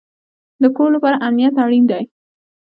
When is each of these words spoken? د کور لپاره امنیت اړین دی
د 0.61 0.63
کور 0.75 0.89
لپاره 0.95 1.21
امنیت 1.27 1.53
اړین 1.63 1.83
دی 1.91 2.03